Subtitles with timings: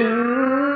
[0.00, 0.69] إن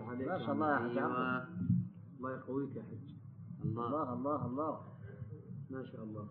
[0.00, 1.46] عليك ما شاء الله يا أيوة.
[2.18, 3.08] الله يقويك يا حج
[3.64, 3.86] الله.
[3.86, 4.80] الله الله, الله.
[5.70, 6.26] ما شاء الله.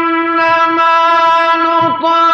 [0.00, 0.94] إنما
[1.64, 2.29] نطلب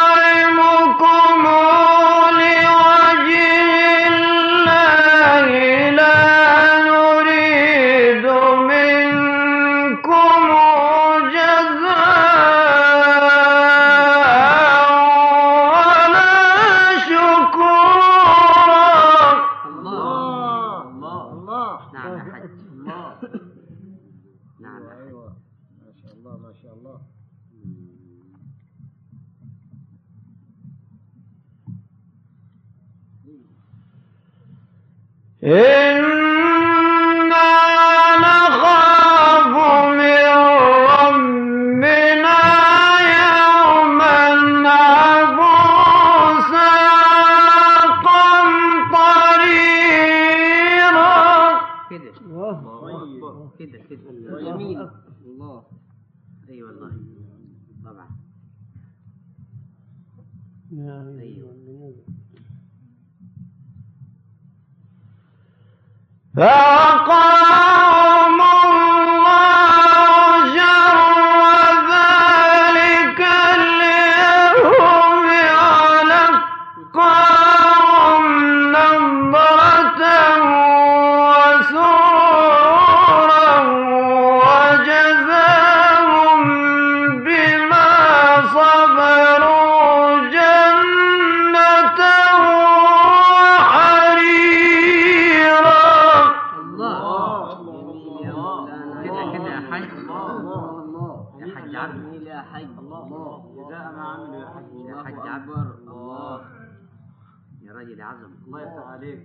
[107.96, 109.22] إلى عزم الله يفتح عليك.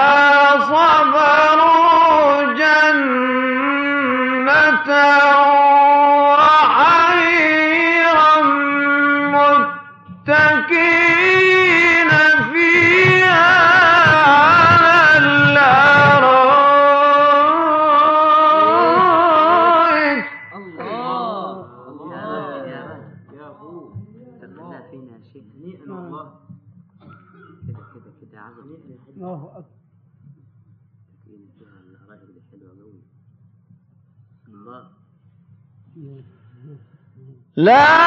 [37.60, 37.99] لا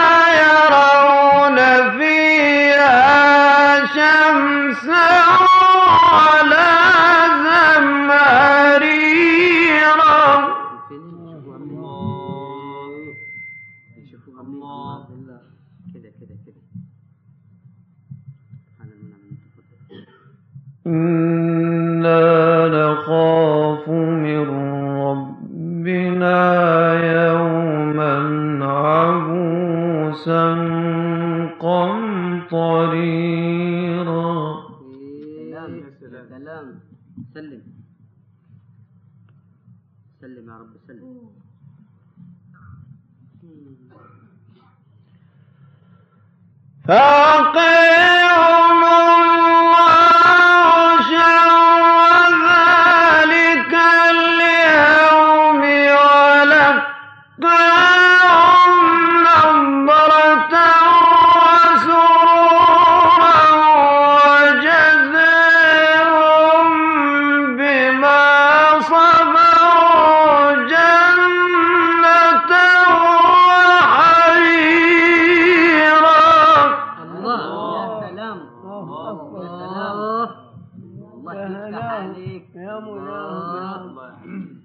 [82.89, 83.77] إمامنا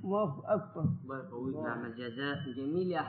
[0.04, 0.86] الله أكبر.
[1.04, 1.56] الله يقويك.
[1.56, 3.02] نعم الجزاء جميل يا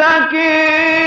[0.06, 1.05] তাকে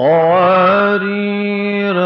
[0.00, 1.96] قوارير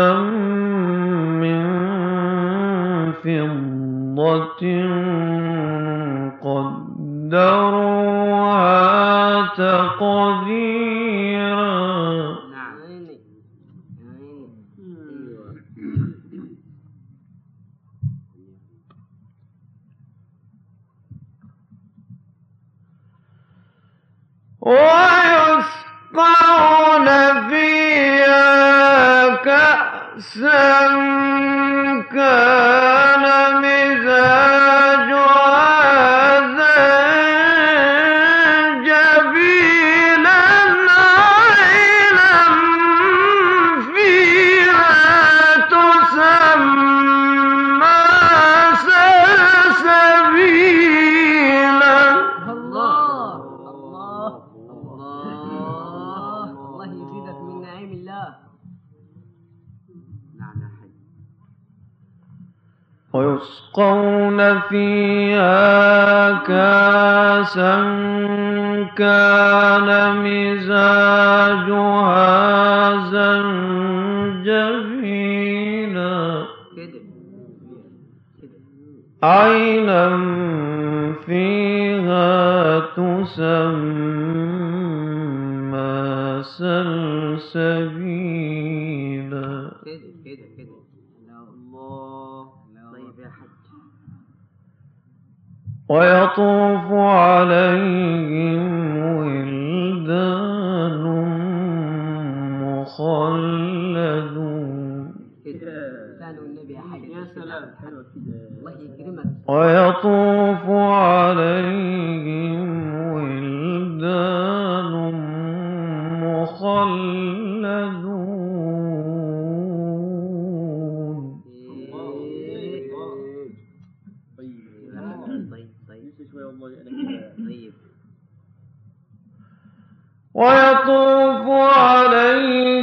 [130.35, 132.74] ويطوف عليهم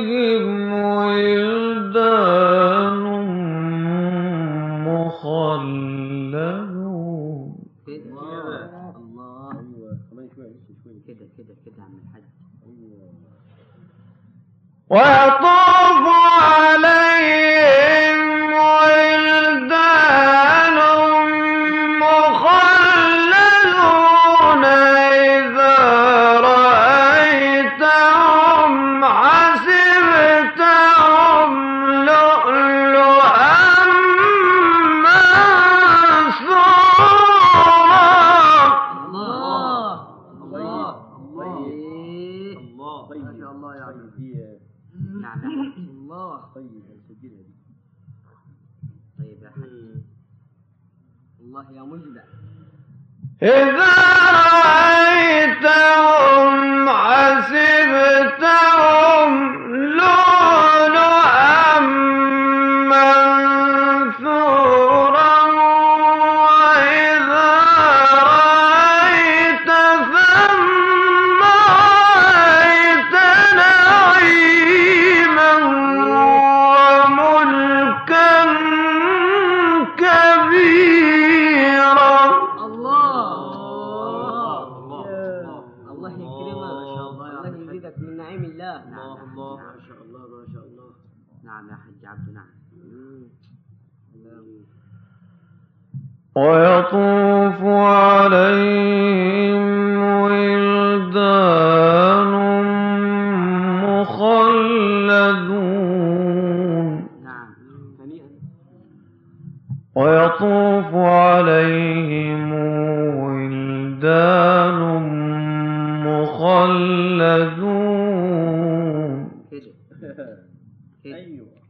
[121.04, 121.62] كده أيوة.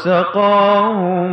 [0.00, 1.29] وسقاهم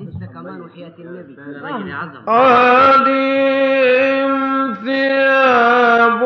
[0.00, 1.36] لسه كمان وحياة النبي.
[1.62, 1.90] راجل
[2.28, 3.04] آه.
[4.74, 6.22] ثياب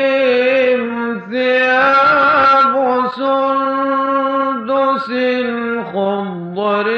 [1.31, 2.75] ثياب
[3.19, 5.09] سندس
[5.93, 6.89] خضر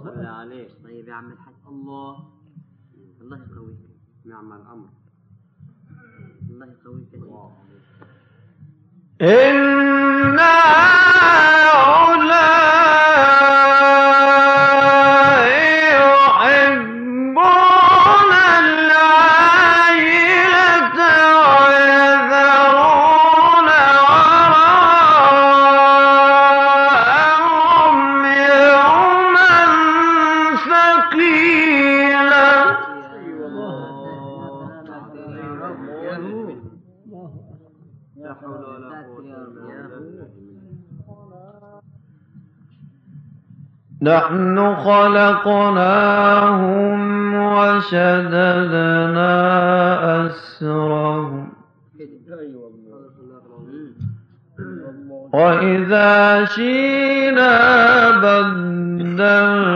[0.09, 2.13] بالله عليك طيب يا عم الحاج الله.
[3.21, 3.79] الله يقويك.
[4.25, 4.89] نعم الأمر.
[6.49, 7.51] الله يقويك الله
[9.21, 10.53] إنا
[11.61, 12.56] على
[44.87, 46.59] خلقناهم
[47.57, 49.35] وشددنا
[50.25, 51.47] أسرهم.
[55.33, 57.55] وإذا شئنا
[58.23, 59.67] بدلنا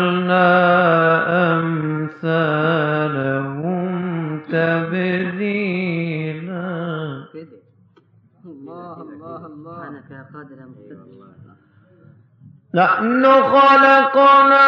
[12.76, 14.66] نحن خلقناهم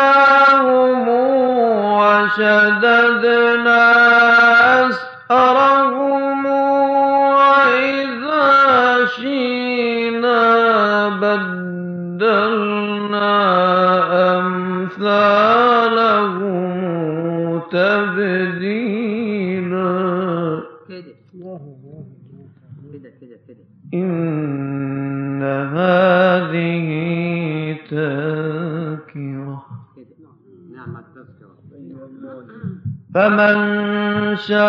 [2.04, 3.84] وشددنا
[4.90, 6.46] أسرهم
[7.36, 10.44] وإذا شينا
[11.24, 12.44] بدلنا
[14.38, 15.24] أمثالهم
[17.72, 19.04] تبديلا.
[20.90, 21.14] كده
[23.22, 23.64] كده كده.
[33.14, 33.56] فمن
[34.36, 34.64] شاء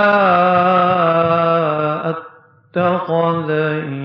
[2.11, 4.04] اتخذ إلى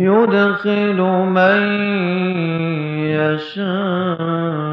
[0.00, 0.98] يدخل
[1.36, 1.60] من
[3.16, 4.69] يشاء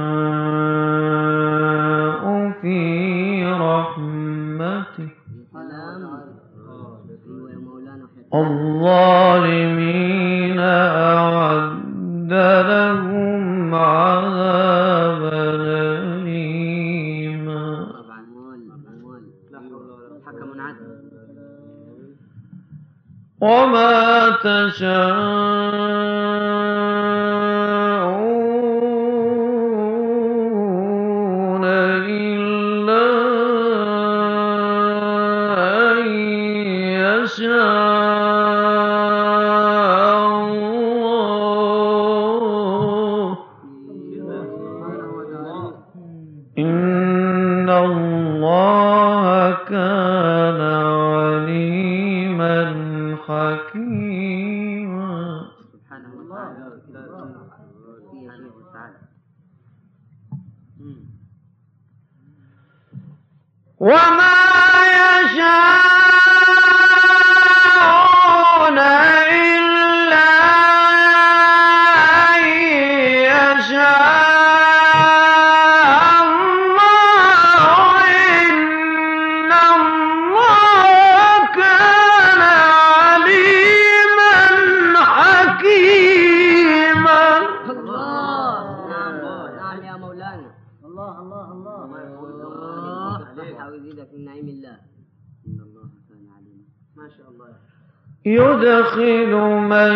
[98.38, 99.32] يدخل
[99.74, 99.94] من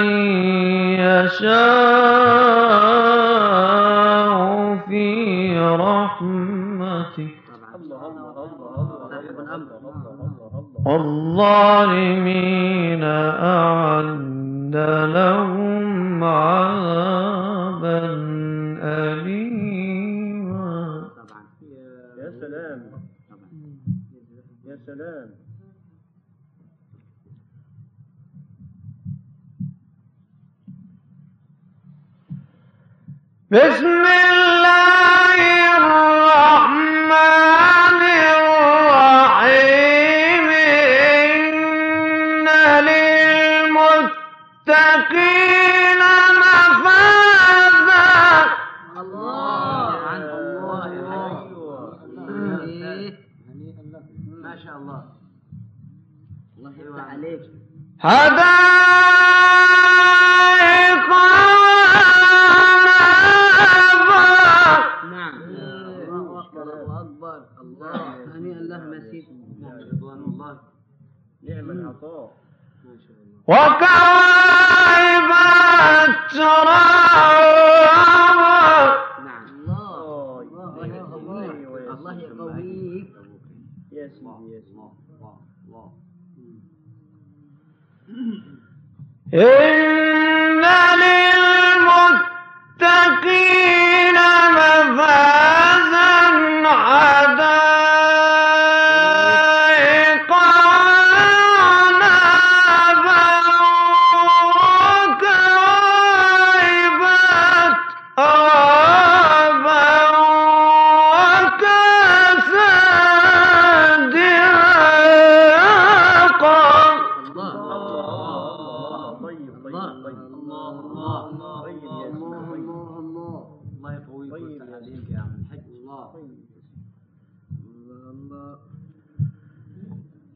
[3.41, 4.31] يشاء
[4.89, 5.05] في
[5.59, 7.29] رحمته
[10.87, 12.60] الظالمين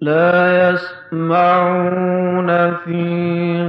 [0.01, 3.64] لا يسمعون فيها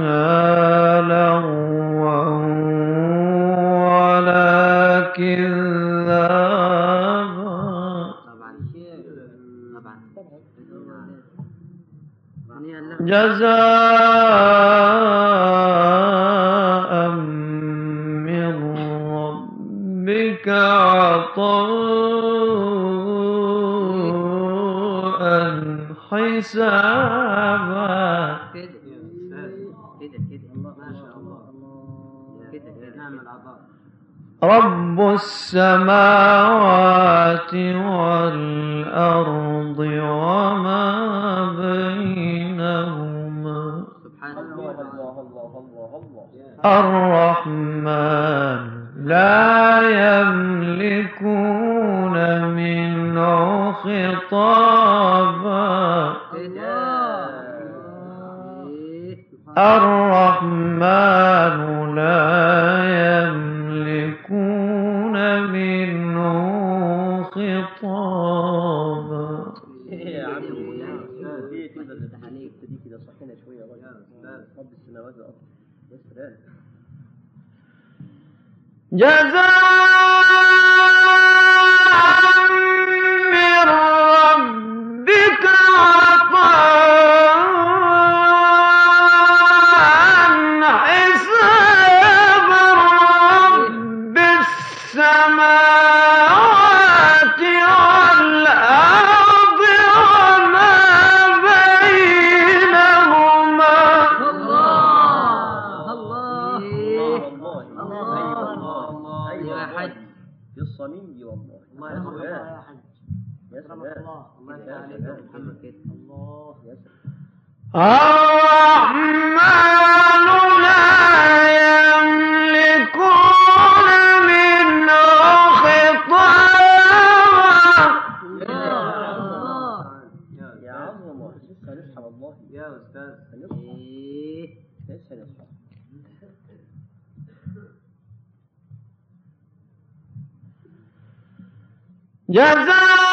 [142.37, 143.06] Yazan!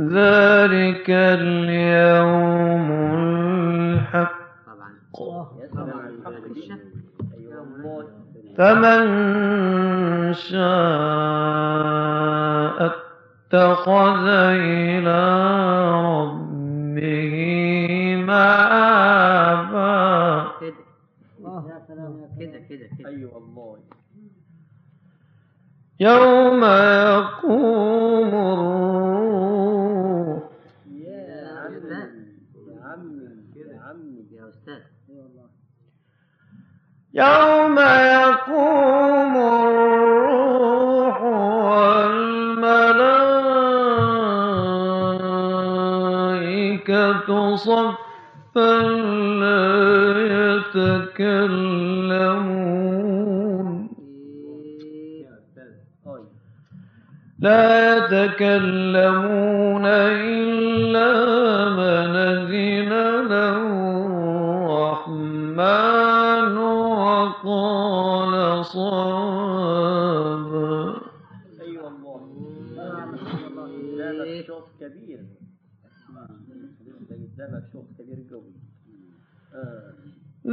[0.00, 4.38] ذلك اليوم الحق.
[8.58, 9.02] فمن
[10.34, 10.58] شاء
[12.86, 15.20] اتخذ إلى
[16.00, 17.34] ربه
[18.26, 19.98] مآبا.
[26.00, 27.87] يوم يقول
[37.18, 39.34] يوم يقوم
[39.66, 41.22] الروح
[41.88, 42.76] والملائكة
[47.56, 48.82] صفا
[49.42, 49.62] لا
[50.76, 51.88] يتكلمون.
[57.40, 60.47] لا يتكلمون إلا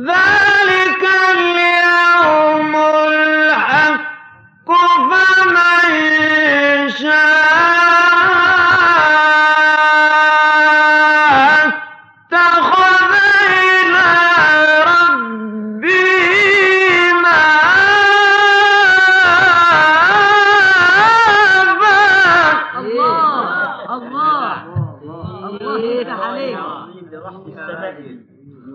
[0.05, 0.41] that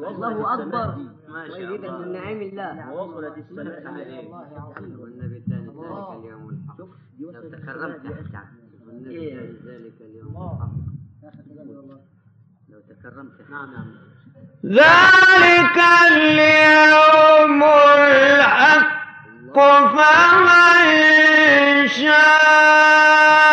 [0.09, 0.89] الله أكبر.
[1.31, 2.93] ويزيدك من نعيم الله.
[2.93, 6.81] ووصلت السنة عليه والله عظيم والنبي الثاني ذلك اليوم الحق
[7.21, 8.43] لو تكرمت حتى
[8.87, 9.31] والنبي
[9.67, 10.35] ذلك اليوم.
[11.25, 11.51] الحق
[12.69, 13.37] لو تكرمت.
[13.51, 13.89] نعم نعم.
[14.65, 15.79] ذلك
[16.13, 18.91] اليوم الحق
[19.95, 20.89] فمن
[21.89, 23.50] شاء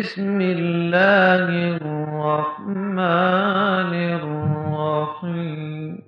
[0.00, 3.00] بسم الله الرحمن
[4.20, 6.00] الرحيم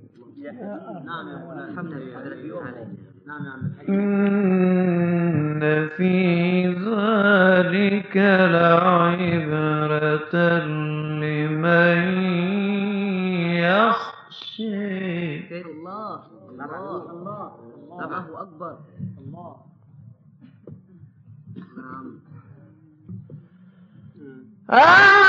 [3.89, 5.61] إن
[5.97, 6.17] في
[6.73, 8.17] ذلك
[8.57, 10.35] لعبرة
[11.23, 11.99] لمن
[13.69, 14.83] يخشى
[15.61, 16.21] الله
[16.51, 17.47] الله الله
[18.01, 18.75] الله أكبر
[24.75, 25.22] Ah!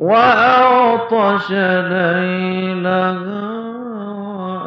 [0.00, 1.50] وأعطش
[1.92, 3.14] ليلها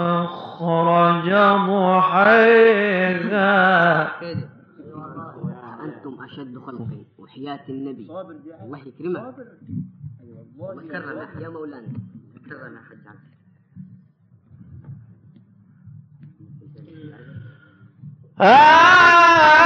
[0.03, 1.29] وأخرج
[1.69, 3.43] ضحيها.
[5.83, 8.07] أنتم أشد خلقي وحياة النبي.
[8.63, 9.35] الله يكرمك.
[10.57, 11.93] وكرمك يا مولانا.
[12.49, 13.13] كرمك حجا
[18.41, 19.62] آه!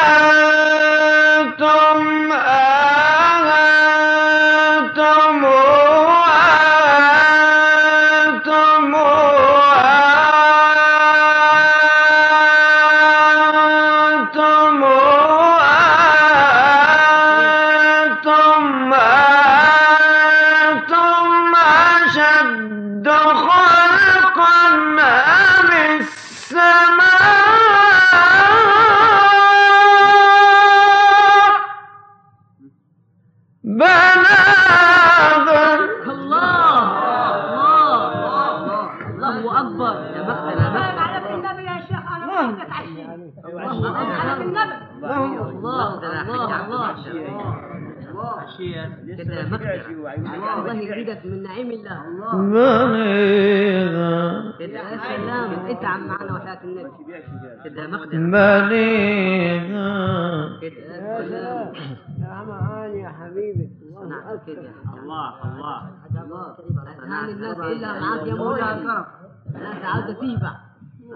[67.77, 70.51] بالله يعني معاك يا مولاي انت عاوز تيبع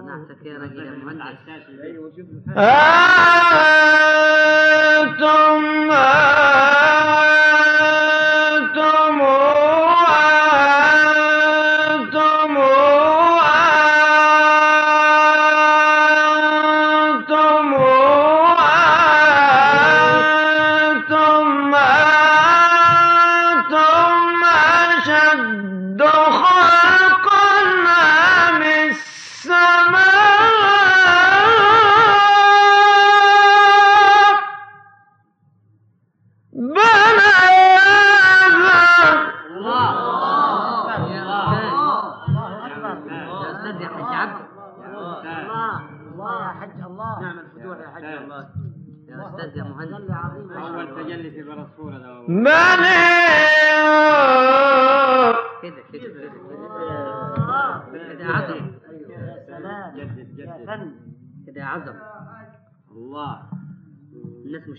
[0.00, 2.52] أنا أحسك يا راجل يا أيوة، مهندس.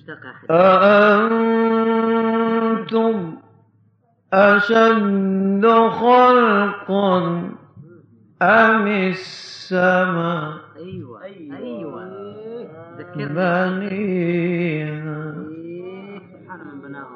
[0.03, 0.45] مشتق أحد.
[1.63, 3.17] أأنتم
[4.33, 7.17] أشد خلقا
[8.41, 11.23] أم السماء؟ أيوة.
[11.23, 11.57] أيوة.
[11.57, 12.03] أيوة.
[12.97, 15.03] ذكرنا إيه.
[16.83, 17.13] بنيها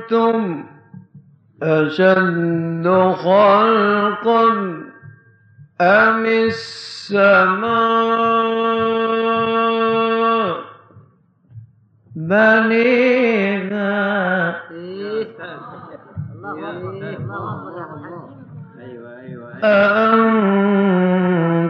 [0.00, 0.64] أأنتم
[1.62, 4.44] أشد خلقا
[5.80, 7.70] أم السماء
[12.16, 13.40] بنينا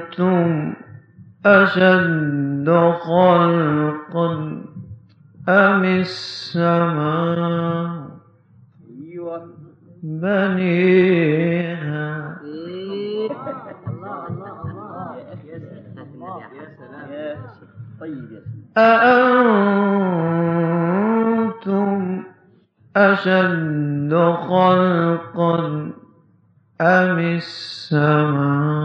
[0.00, 0.74] أنتم
[1.46, 2.68] أشد
[3.00, 4.32] خلقا
[5.48, 7.38] أم السماء
[9.02, 9.50] أيوة.
[10.02, 11.20] بنيها
[21.60, 22.22] أأنتم
[22.96, 24.14] أشد
[24.48, 25.90] خلقا
[26.80, 28.80] أم السماء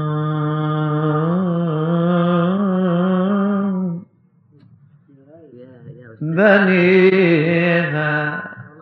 [6.22, 7.66] بنيها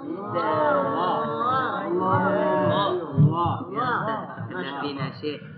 [0.02, 2.18] الله الله الله الله الله
[2.90, 4.02] الله الله الله
[4.92, 5.53] الله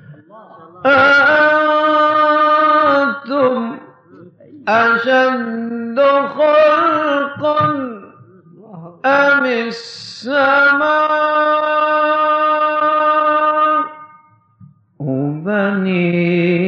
[0.85, 1.45] أأنتم
[4.67, 5.99] أشد
[6.37, 7.65] خلقا
[9.05, 11.05] أم السماء
[14.99, 16.65] وبنيها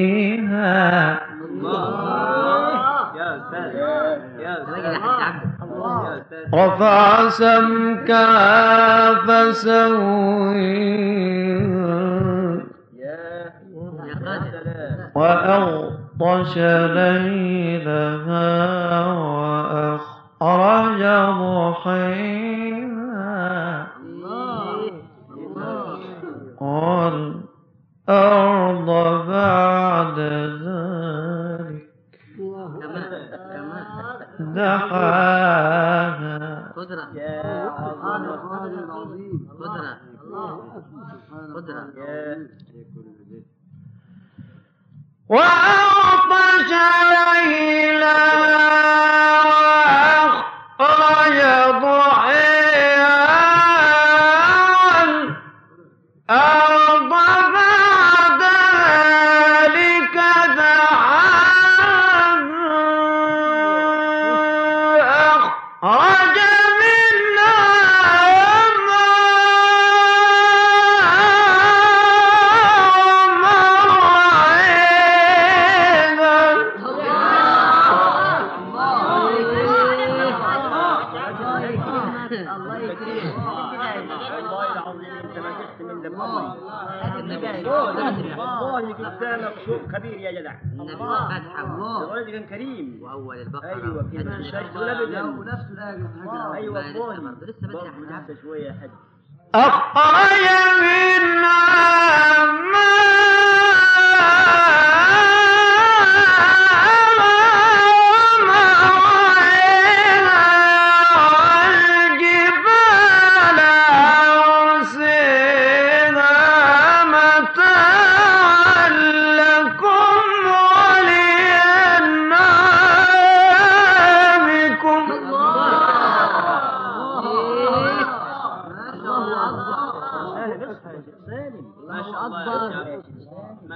[6.54, 11.27] رفع سمكها فسويها
[16.48, 17.37] مرسلا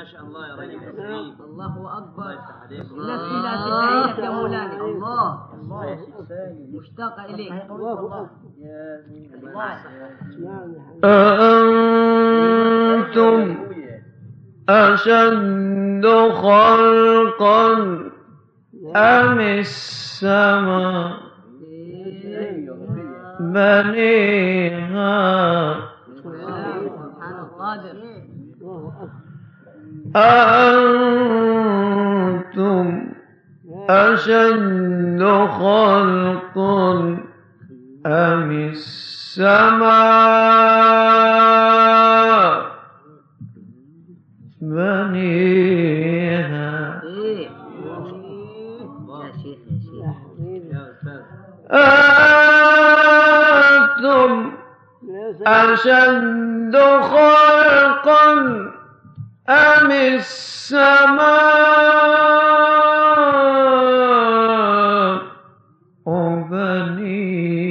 [0.02, 2.38] ما شاء الله يا رجل تسليم الله أكبر.
[2.92, 5.96] الناس إلى تدعي يا مولانا الله الله يا
[7.26, 7.52] إليك.
[7.70, 8.20] الله
[12.94, 13.42] أنتم
[14.70, 17.68] أشد خلقا
[18.96, 21.12] أم السماء
[23.40, 25.12] بنيها
[30.16, 31.52] أأنتم
[33.90, 35.22] أشد
[35.60, 37.18] خلقا
[38.06, 39.92] أم السماء؟
[44.62, 45.82] بنيها
[53.72, 54.52] أنتم
[55.48, 58.71] أشد خلقا
[59.50, 61.32] أم السماء
[66.52, 67.62] بنيها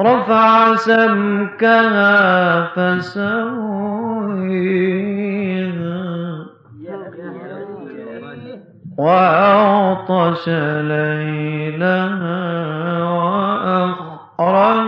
[0.00, 2.10] رفع سمكها
[2.74, 3.60] فسويها.
[8.98, 10.48] وأعطش
[10.92, 12.40] ليلها.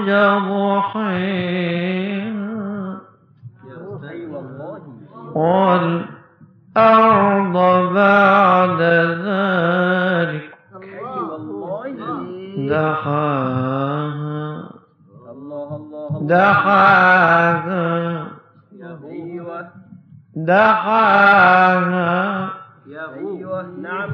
[0.08, 2.38] العجب حين
[6.76, 7.56] والأرض
[7.94, 8.80] بعد
[9.26, 10.48] ذلك
[12.68, 14.42] دحاها.
[16.20, 18.26] دحاها.
[20.36, 22.50] دحاها.
[22.86, 24.10] يا أيوه نعم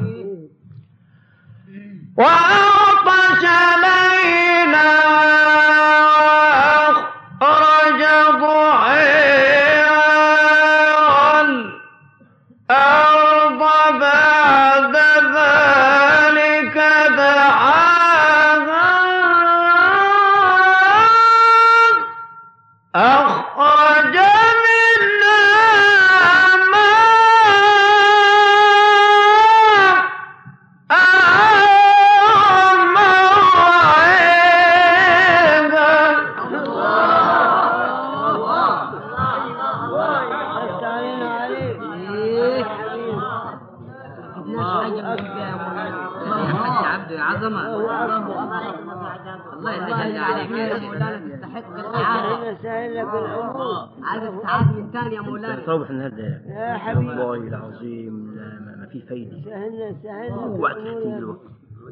[60.44, 61.40] اوعى تختم بالوقت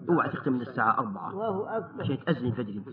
[0.08, 1.32] اوعى تختم من الساعة أربعة.
[2.00, 2.88] عشان تأذن الفجر انت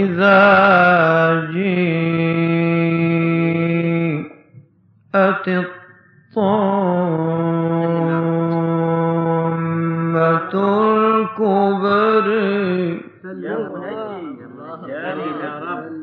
[0.00, 1.90] مزاجي
[5.14, 5.70] جاءت الطامة
[10.54, 12.26] الكبر.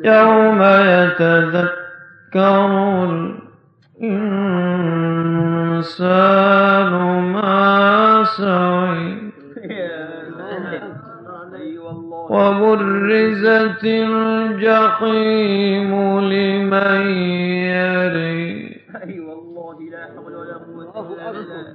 [0.06, 0.62] يوم
[0.94, 1.78] يتذكر
[5.58, 6.92] الإنسان
[7.34, 9.28] ما سعي
[12.30, 12.77] وبر
[13.08, 17.02] برزت الجحيم لمن
[17.72, 18.82] يري.
[19.04, 21.74] أي والله لا حول ولا قوة إلا بالله.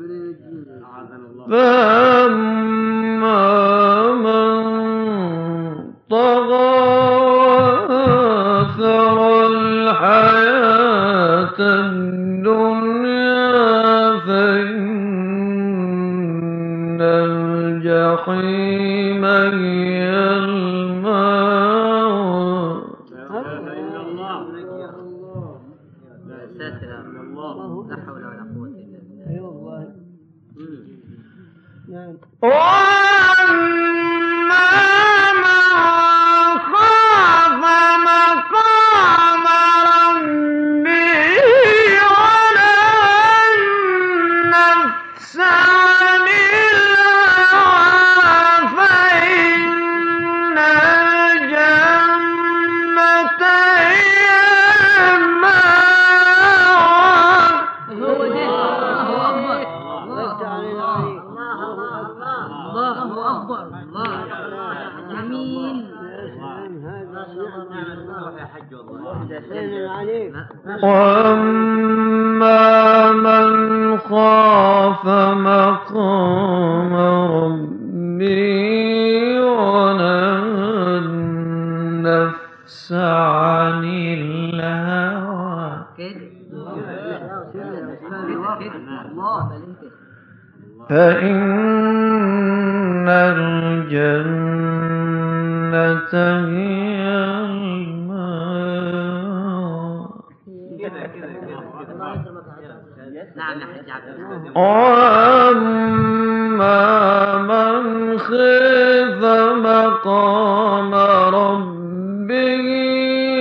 [110.02, 110.94] مقام
[111.34, 112.66] ربه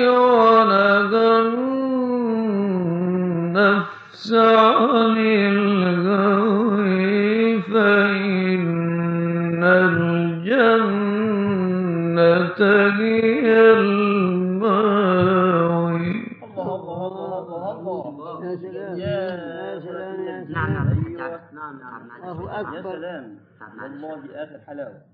[0.09, 1.30] ونهى
[3.41, 4.32] النفس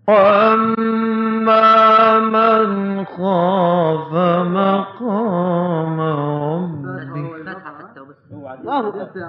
[0.07, 4.13] وأما من خاف
[4.47, 7.27] مقام ربه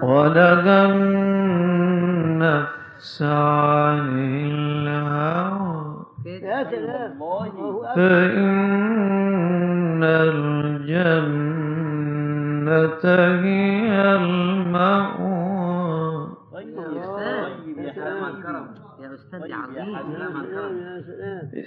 [0.03, 0.81] ولدى
[2.19, 4.01] النفس عن
[4.51, 6.05] الهوى
[7.97, 8.58] فإن
[19.33, 19.77] 我想你
[20.17, 20.53] 了马上
[21.53, 21.59] 就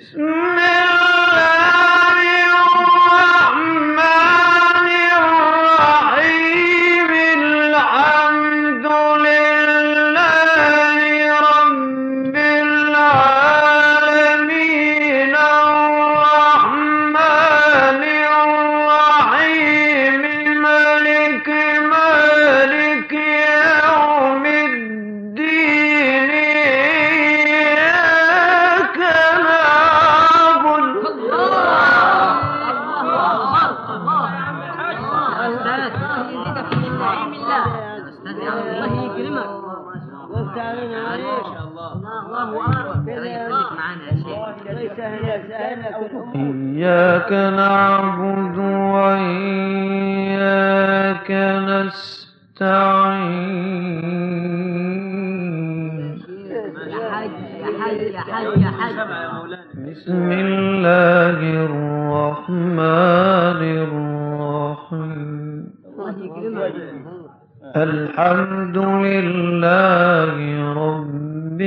[69.36, 70.36] لله
[70.84, 71.62] رب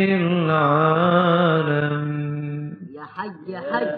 [1.64, 2.76] العالمين.
[2.98, 3.88] يا حج يا حج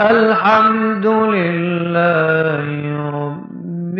[0.00, 2.66] الحمد لله
[3.20, 3.98] رب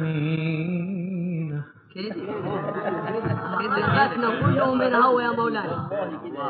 [0.00, 1.62] العالمين.
[1.94, 2.14] كده
[4.14, 5.88] كده كلهم من هو يا مولانا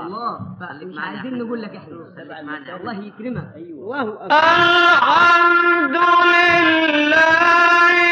[0.07, 0.39] الله
[1.01, 1.97] عايزين نقول لك إحنا
[2.77, 3.49] الله يكرمك
[4.31, 5.97] الحمد
[6.33, 8.10] لله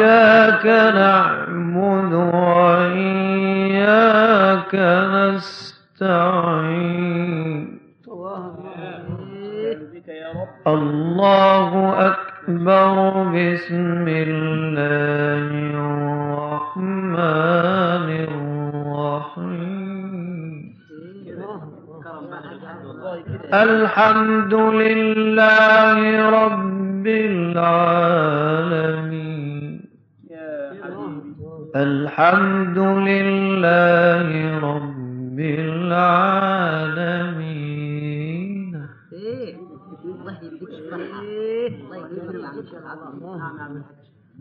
[0.00, 0.29] Yeah.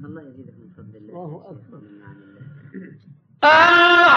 [0.06, 2.24] الله يزيدك من فضل الله الله أكبر يعني.
[3.44, 4.09] آه.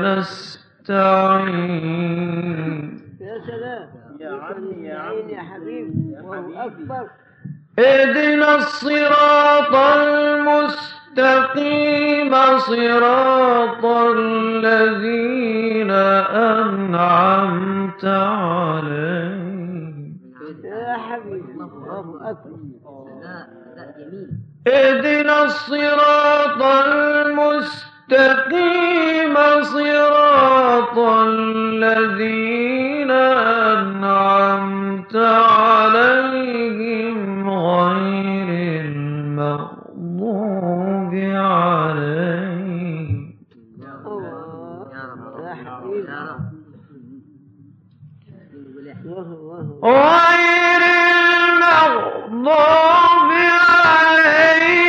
[0.00, 1.44] نستعين.
[3.20, 3.88] يا سلام.
[4.20, 5.32] يا عمي يا عمي.
[5.32, 6.16] يا حبيبي.
[6.22, 7.04] وهو أكبر.
[7.78, 9.74] اهدنا الصراط
[11.04, 11.54] المستقيم
[12.58, 13.84] صراط
[14.16, 15.90] الذين
[16.50, 19.54] أنعمت عليهم.
[20.64, 21.52] يا حبيبي.
[21.52, 22.53] الله أكبر.
[24.66, 27.74] اهدنا الصراط المستقيم
[29.62, 30.98] صراط
[31.28, 33.10] الذين
[33.74, 36.30] أنعمت عليهم
[37.50, 40.34] غير المغضوب
[41.14, 42.44] عليهم.
[49.84, 50.82] غير
[52.34, 53.33] المغضوب
[53.84, 54.83] عليه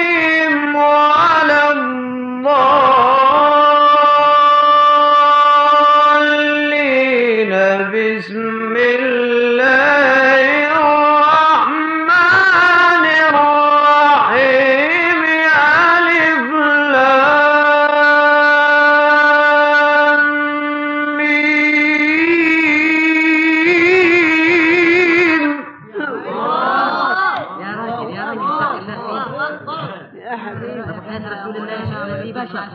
[32.23, 32.67] دي بشر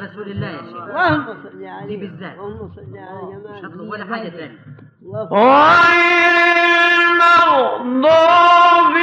[0.00, 0.46] رسول الله.
[0.48, 4.58] يا شيخ اللهم صل عليه دي بالذات اللهم ولا حاجة ثانية
[5.32, 6.34] غير
[7.10, 8.96] المغضوب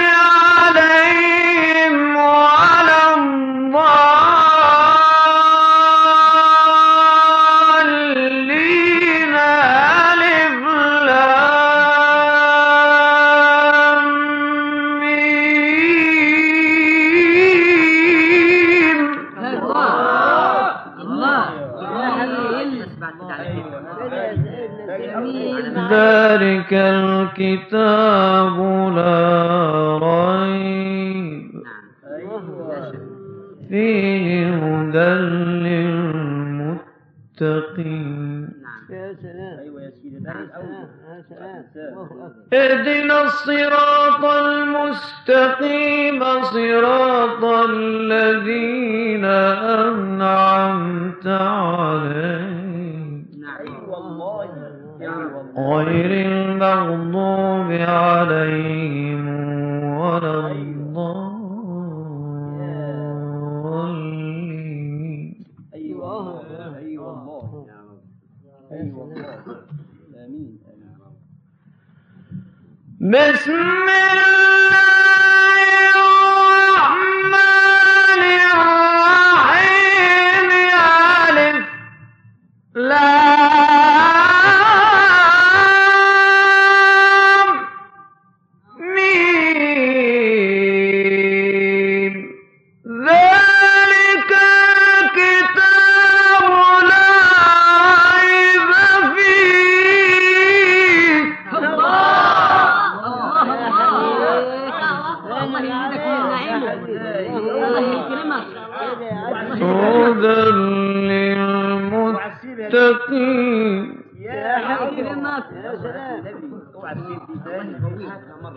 [73.08, 74.27] mesmer.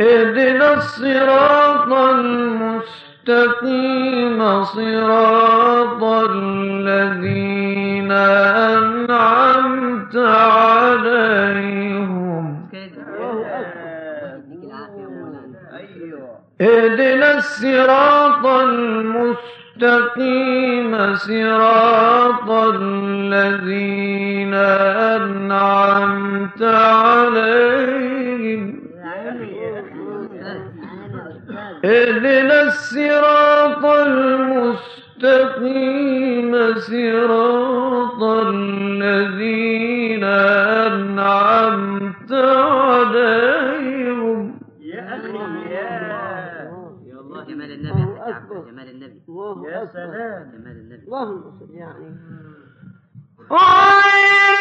[0.01, 1.93] اهدنا الصراط
[3.29, 8.13] المستقيم صراط الذين
[8.73, 11.61] أنعمت عليهم.
[16.61, 19.31] اهدنا الصراط المستقيم
[21.17, 23.90] صراط الذين
[31.91, 35.71] اهدنا الصراط المستقيم
[36.75, 40.25] صراط الذين
[40.87, 42.33] أنعمت
[43.13, 44.39] عليهم.
[44.81, 46.69] جمال النبي يا حاج
[47.19, 48.03] عبد جمال النبي.
[48.03, 48.57] الله أكبر.
[48.71, 49.19] جمال النبي
[51.09, 52.09] اللهم صل يعني.
[53.51, 54.60] غير